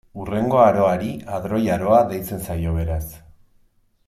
Hurrengo 0.21 0.61
aroari 0.61 1.11
hadroi-aroa 1.35 2.01
deitzen 2.15 2.43
zaio, 2.49 2.77
beraz. 2.79 3.03